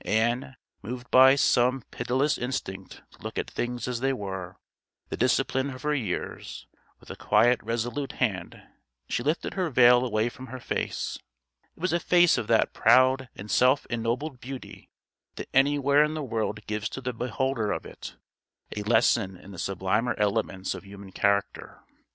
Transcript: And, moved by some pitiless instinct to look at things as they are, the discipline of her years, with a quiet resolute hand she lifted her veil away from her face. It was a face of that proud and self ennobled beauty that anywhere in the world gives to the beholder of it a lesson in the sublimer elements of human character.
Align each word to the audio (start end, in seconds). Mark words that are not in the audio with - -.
And, 0.03 0.55
moved 0.81 1.11
by 1.11 1.35
some 1.35 1.83
pitiless 1.91 2.35
instinct 2.35 3.03
to 3.11 3.21
look 3.21 3.37
at 3.37 3.47
things 3.51 3.87
as 3.87 3.99
they 3.99 4.09
are, 4.13 4.57
the 5.09 5.15
discipline 5.15 5.69
of 5.69 5.83
her 5.83 5.93
years, 5.93 6.65
with 6.99 7.11
a 7.11 7.15
quiet 7.15 7.61
resolute 7.61 8.13
hand 8.13 8.63
she 9.07 9.21
lifted 9.21 9.53
her 9.53 9.69
veil 9.69 10.03
away 10.03 10.27
from 10.27 10.47
her 10.47 10.59
face. 10.59 11.19
It 11.75 11.81
was 11.81 11.93
a 11.93 11.99
face 11.99 12.39
of 12.39 12.47
that 12.47 12.73
proud 12.73 13.29
and 13.35 13.51
self 13.51 13.85
ennobled 13.91 14.39
beauty 14.39 14.89
that 15.35 15.49
anywhere 15.53 16.03
in 16.03 16.15
the 16.15 16.23
world 16.23 16.65
gives 16.65 16.89
to 16.89 17.01
the 17.01 17.13
beholder 17.13 17.71
of 17.71 17.85
it 17.85 18.15
a 18.75 18.81
lesson 18.81 19.37
in 19.37 19.51
the 19.51 19.59
sublimer 19.59 20.15
elements 20.17 20.73
of 20.73 20.83
human 20.83 21.11
character. 21.11 21.83